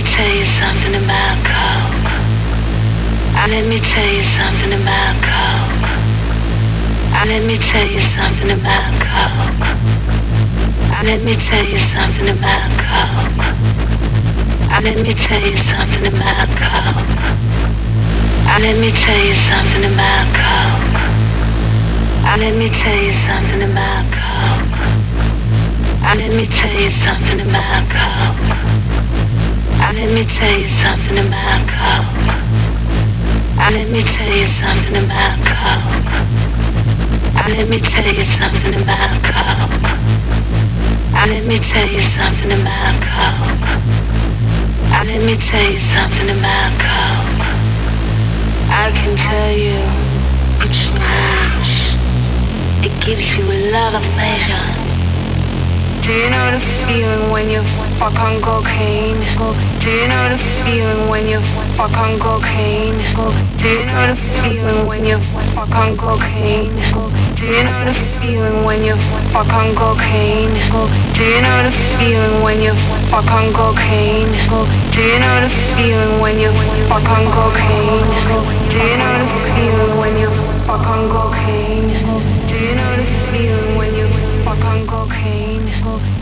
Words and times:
me 0.00 0.06
tell 0.06 0.34
you 0.34 0.44
something 0.44 0.94
about 0.94 1.36
coke. 1.44 2.10
Let 3.50 3.66
me 3.68 3.78
tell 3.78 4.08
you 4.08 4.22
something 4.22 4.72
about 4.72 5.16
coke. 5.20 5.88
Let 7.28 7.44
me 7.44 7.56
tell 7.58 7.86
you 7.86 8.00
something 8.00 8.50
about 8.50 8.92
coke. 9.04 9.60
Let 11.04 11.22
me 11.22 11.34
tell 11.34 11.66
you 11.66 11.76
something 11.76 12.28
about 12.30 12.70
coke. 12.80 13.44
Let 14.84 14.96
me 15.04 15.12
tell 15.12 15.44
you 15.44 15.56
something 15.56 16.06
about 16.06 16.48
coke. 16.56 17.20
Let 18.64 18.76
me 18.80 18.90
tell 18.90 19.22
you 19.22 19.34
something 19.34 19.84
about 19.84 20.26
coke. 20.40 21.00
Let 22.40 22.54
me 22.56 22.68
tell 22.70 23.02
you 23.04 23.12
something 23.12 23.62
about 23.70 24.06
coke. 24.16 24.78
Let 26.16 26.32
me 26.34 26.46
tell 26.46 26.80
you 26.80 26.88
something 26.88 27.40
about 27.42 27.84
coke. 27.90 28.39
Let 30.00 30.14
me 30.14 30.24
tell 30.24 30.58
you 30.58 30.66
something 30.66 31.18
about 31.18 31.68
Coke. 31.68 32.24
Let 33.70 33.90
me 33.90 34.00
tell 34.00 34.34
you 34.34 34.46
something 34.46 34.96
about 34.96 35.36
Coke. 35.44 36.12
Let 37.46 37.68
me 37.68 37.78
tell 37.78 38.08
you 38.10 38.24
something 38.24 38.80
about 38.80 39.20
Coke. 39.22 39.90
Let 41.12 41.44
me 41.44 41.58
tell 41.58 41.86
you 45.70 45.78
something 45.78 46.30
about 46.30 46.72
Coke. 46.80 47.44
I 48.72 48.90
can 48.94 49.14
tell 49.18 49.52
you 49.52 49.84
it's 50.64 50.88
nice. 50.96 51.94
It 52.86 53.04
gives 53.04 53.36
you 53.36 53.44
a 53.44 53.70
lot 53.70 53.94
of 53.94 54.02
pleasure. 54.12 54.79
Do 56.10 56.16
you 56.16 56.28
know 56.28 56.50
the 56.50 56.58
feeling 56.58 57.30
when 57.30 57.48
you 57.48 57.62
fuck 57.96 58.18
on 58.18 58.42
cocaine? 58.42 59.20
Do 59.78 59.90
you 59.92 60.08
know 60.08 60.28
the 60.30 60.38
feeling 60.38 61.08
when 61.08 61.28
you 61.28 61.38
fuck 61.78 61.96
on 61.96 62.18
cocaine? 62.18 62.98
Do 63.56 63.68
you 63.68 63.86
know 63.86 64.08
the 64.08 64.16
feeling 64.16 64.88
when 64.88 65.06
you 65.06 65.20
fuck 65.54 65.70
on 65.70 65.96
cocaine? 65.96 66.74
Do 67.36 67.46
you 67.46 67.62
know 67.62 67.84
the 67.84 67.94
feeling 67.94 68.64
when 68.64 68.82
you 68.82 68.96
fuck 69.30 69.52
on 69.52 69.72
cocaine? 69.76 70.50
Do 71.14 71.22
you 71.22 71.40
know 71.42 71.62
the 71.62 71.70
feeling 71.70 72.42
when 72.42 72.60
you 72.60 72.74
fuck 73.06 73.30
on 73.30 73.52
cocaine? 73.52 74.32
Do 74.90 75.00
you 75.00 75.20
know 75.20 75.40
the 75.46 75.48
feeling 75.78 76.20
when 76.20 76.40
you 76.40 76.50
fuck 76.90 77.08
on 77.08 77.30
cocaine? 77.30 78.02
Do 78.68 78.78
you 78.82 78.96
know 78.98 79.14
the 79.22 79.28
feeling 79.54 79.96
when 80.00 80.16
you 80.18 80.28
fuck 80.66 80.88
on 80.88 81.08
cocaine? 81.08 81.86
Do 82.48 82.58
you 82.58 82.74
know 82.74 82.96
the 82.96 83.06
feeling 83.30 83.76
when 83.76 83.94
you 83.94 84.08
fuck 84.42 84.64
on 84.64 84.84
cocaine? 84.88 85.49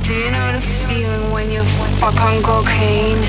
Do 0.08 0.14
you 0.14 0.30
know 0.30 0.52
the 0.52 0.60
feeling 0.62 1.32
when 1.32 1.50
you 1.50 1.62
fuck 2.00 2.18
on 2.18 2.42
cocaine? 2.42 3.20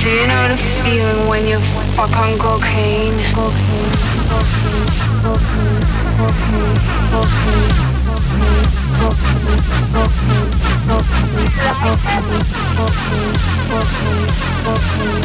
Do 0.00 0.10
you 0.10 0.26
know 0.26 0.48
the 0.48 0.56
feeling 0.56 1.28
when 1.28 1.46
you 1.46 1.60
fuck 1.94 2.16
on 2.16 2.36
cocaine? 2.36 3.14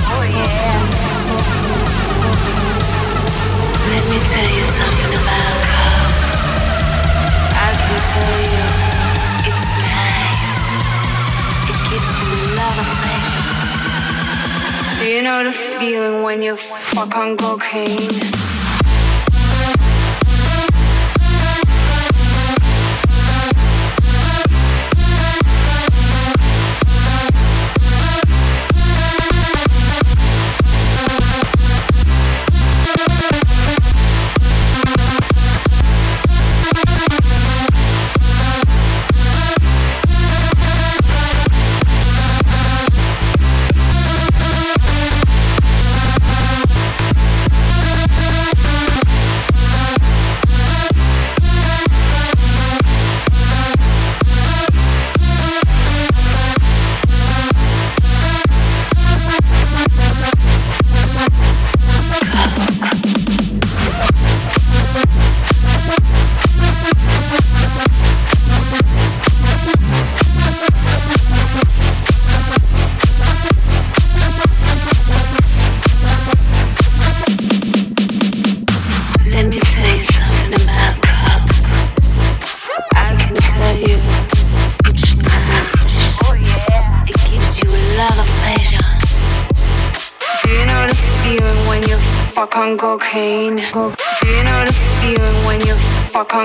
Oh 0.06 0.22
yeah. 0.30 0.86
Let 3.90 4.04
me 4.06 4.20
tell 4.30 4.50
you 4.56 4.64
something 4.78 5.14
about 5.18 5.62
coke. 5.74 6.22
I 7.58 7.74
can 7.82 7.98
tell 8.06 8.42
you 8.54 9.01
gives 11.91 12.18
you 12.19 12.25
pleasure. 12.56 12.85
Do 15.00 15.07
you 15.09 15.22
know 15.22 15.44
the 15.44 15.52
feeling 15.52 16.24
when 16.24 16.41
you 16.41 16.56
fuck 16.56 17.16
on 17.18 17.35
cocaine? 17.35 18.61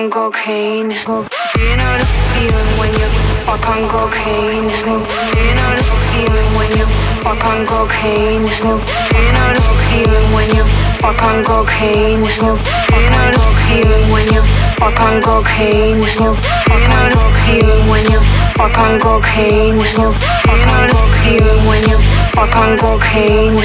On 0.06 0.10
cocaine? 0.12 0.90
Do 0.90 1.26
you 1.58 1.74
know 1.76 1.98
the 1.98 2.06
feeling 2.30 2.78
when 2.78 2.92
you 2.94 3.08
fuck 3.42 3.66
on 3.66 3.88
cocaine? 3.88 4.68
Do 4.70 4.94
you 5.42 5.54
know 5.58 5.70
the 5.74 5.82
feeling 6.10 6.50
when 6.54 6.70
you 6.78 6.86
fuck 7.26 7.42
on 7.44 7.66
cocaine? 7.66 8.46
Do 8.46 8.70
you 9.18 9.32
know 9.34 9.50
the 9.56 9.62
feeling 9.90 10.28
when 10.34 10.48
you 10.54 10.62
fuck 11.02 11.22
on 11.22 11.42
cocaine? 11.42 12.22
Do 12.22 12.22
you 12.22 13.10
know 13.10 13.26
the 13.34 13.42
feeling 13.66 14.06
when 14.12 14.26
you 14.30 14.42
fuck 14.78 15.00
on 15.00 15.22
cocaine? 15.22 15.98
Do 15.98 16.06
you 16.06 16.86
know 16.86 17.06
the 17.10 17.22
feeling 17.42 17.90
when 17.90 18.04
you 18.06 18.20
fuck 18.54 18.78
on 18.78 19.00
cocaine? 19.00 19.74
Do 19.74 19.82
you 19.82 20.66
know 20.70 20.86
the 20.86 21.02
feeling 21.18 21.66
when 21.66 21.82
you 21.90 21.98
fuck 22.30 22.54
on 22.54 22.78
cocaine? 22.78 23.58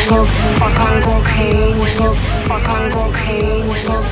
Fuck 0.58 0.80
on 0.80 1.02
cocaine. 1.02 1.78
Fuck 2.48 2.68
on 2.68 2.90
cocaine. 2.90 4.11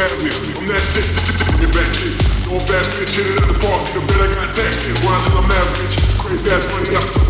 I'm 0.00 0.66
that 0.66 0.80
sick, 0.80 1.04
get 1.60 1.68
back 1.76 1.92
shit. 1.92 2.16
Don't 2.48 2.62
fast 2.64 2.88
bitch, 2.96 3.20
hit 3.20 3.36
it 3.36 3.42
at 3.42 3.48
the 3.52 3.58
park. 3.60 3.84
The 3.92 4.00
bet 4.00 4.16
I 4.16 4.32
got 4.32 4.54
taxed. 4.54 4.88
Why 5.04 5.12
until 5.12 5.44
I'm 5.44 5.52
average? 5.52 5.94
Crazy 6.16 6.50
ass 6.50 6.64
money, 6.72 6.96
I'm 6.96 7.04
so 7.04 7.29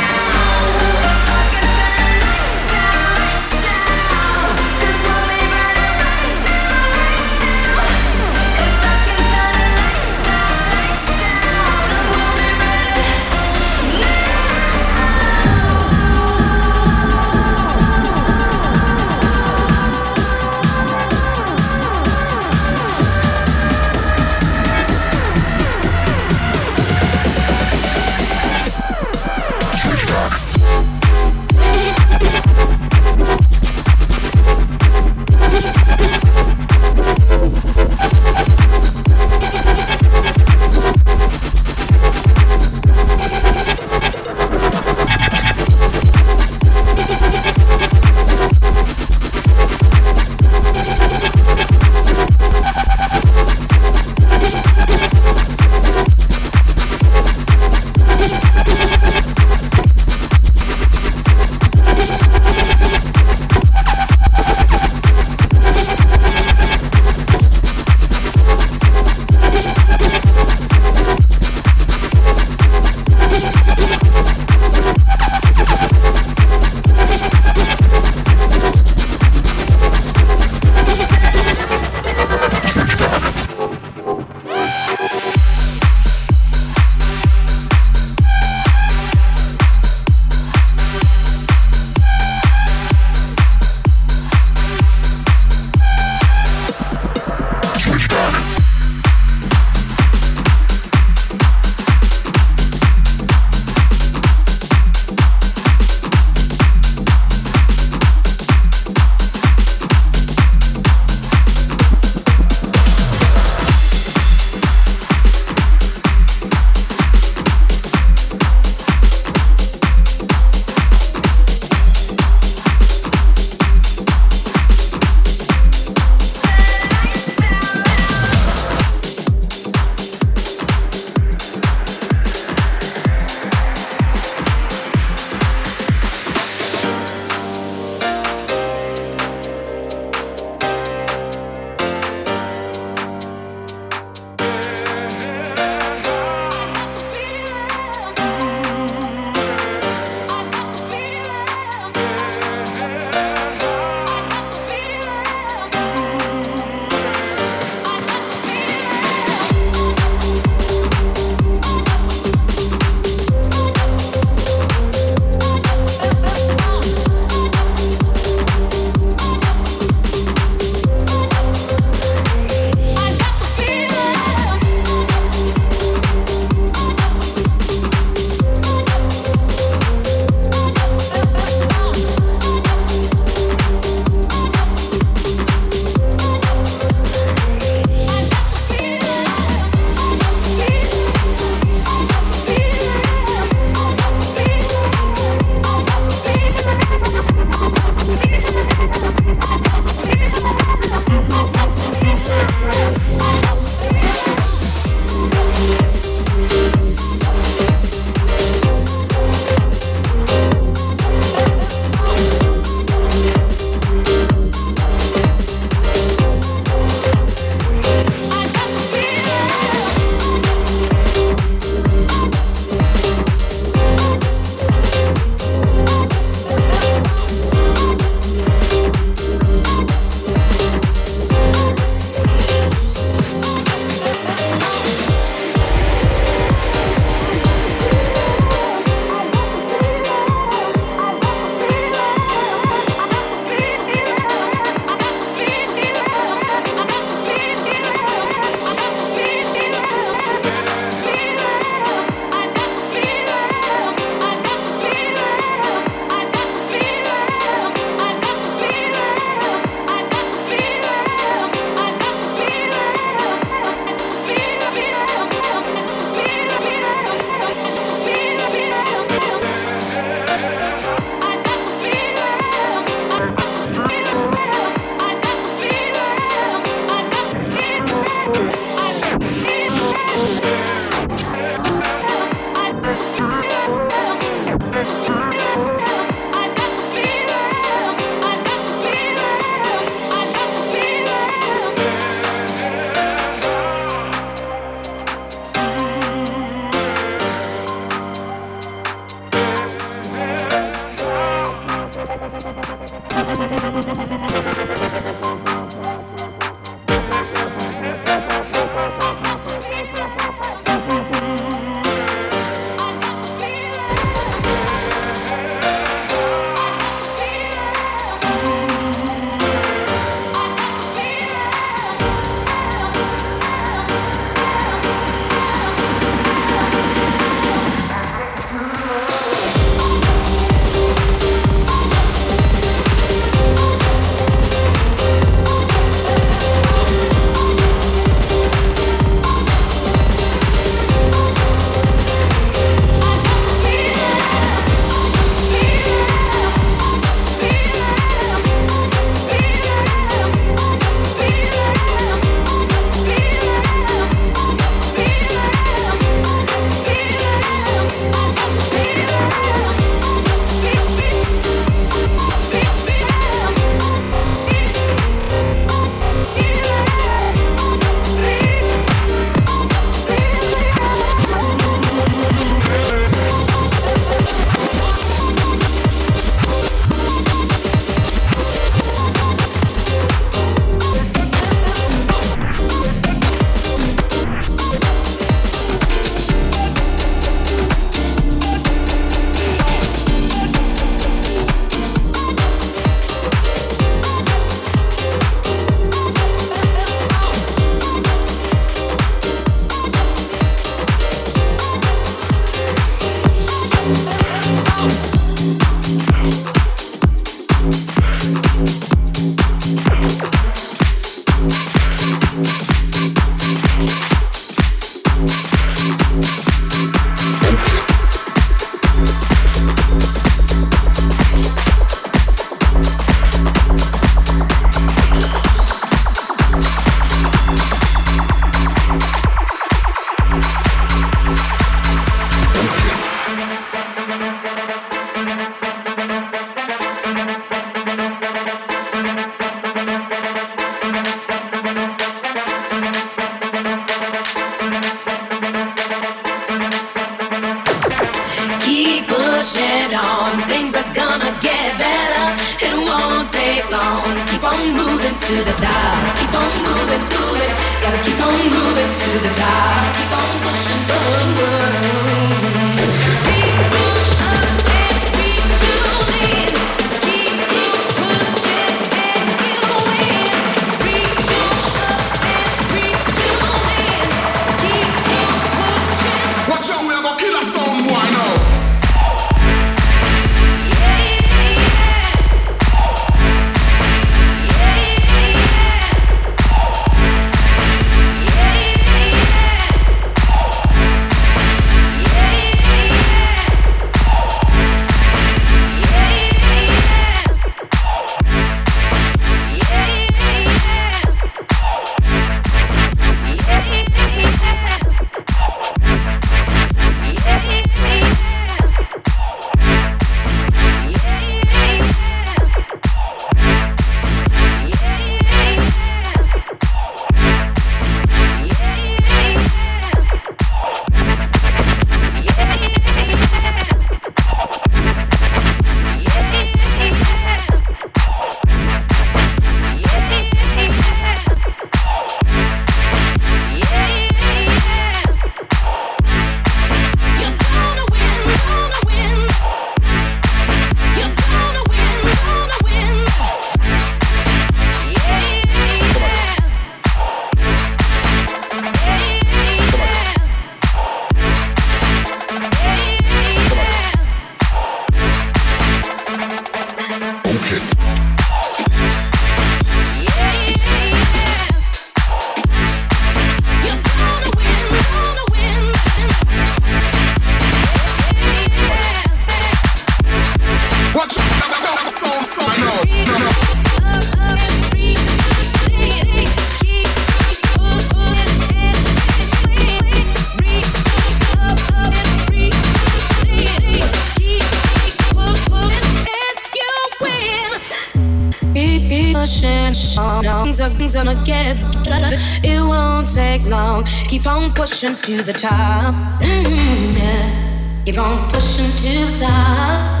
things 590.81 590.95
gonna 590.95 591.23
get 591.23 591.57
better. 591.83 592.17
It 592.43 592.61
won't 592.61 593.09
take 593.13 593.45
long. 593.45 593.85
Keep 594.07 594.27
on 594.27 594.51
pushing 594.53 594.95
to 594.95 595.23
the 595.23 595.33
top. 595.33 595.93
Mm-hmm, 596.21 596.97
yeah. 596.97 597.83
Keep 597.85 597.97
on 597.97 598.29
pushing 598.29 598.71
to 598.77 599.05
the 599.11 599.25
top. 599.25 600.00